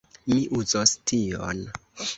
[0.31, 1.65] Mi uzos tion.